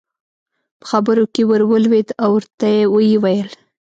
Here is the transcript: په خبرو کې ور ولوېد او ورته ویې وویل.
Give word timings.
په 0.79 0.85
خبرو 0.91 1.23
کې 1.33 1.41
ور 1.49 1.61
ولوېد 1.71 2.09
او 2.23 2.29
ورته 2.35 2.67
ویې 2.93 3.17
وویل. 3.19 3.49